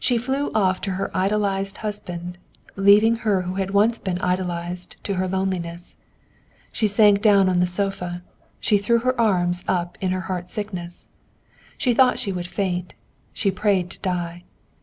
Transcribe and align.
She 0.03 0.17
flew 0.17 0.49
off 0.55 0.81
to 0.81 0.93
her 0.97 1.15
idolized 1.15 1.77
husband, 1.85 2.39
leaving 2.75 3.17
her 3.17 3.43
who 3.43 3.53
had 3.61 3.69
once 3.69 3.99
been 3.99 4.17
idolized 4.17 4.95
to 5.03 5.13
her 5.13 5.27
loneliness. 5.27 5.95
She 6.71 6.87
sank 6.87 7.21
down 7.21 7.47
on 7.47 7.59
the 7.59 7.67
sofa; 7.67 8.23
she 8.59 8.79
threw 8.79 8.97
her 9.01 9.21
arms 9.21 9.63
up 9.67 9.99
in 10.01 10.09
her 10.09 10.21
heart 10.21 10.49
sickness; 10.49 11.07
she 11.77 11.93
thought 11.93 12.17
she 12.17 12.31
would 12.31 12.47
faint; 12.47 12.95
she 13.31 13.51
prayed 13.51 13.91
to 13.91 13.99
die. 13.99 14.41